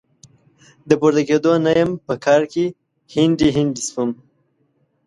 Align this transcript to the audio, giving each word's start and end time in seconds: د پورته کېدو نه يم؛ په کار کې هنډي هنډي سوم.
د 0.89 0.91
پورته 0.99 1.21
کېدو 1.29 1.51
نه 1.65 1.71
يم؛ 1.79 1.89
په 2.05 2.13
کار 2.25 2.41
کې 2.53 2.65
هنډي 3.13 3.49
هنډي 3.55 3.83
سوم. 3.89 4.09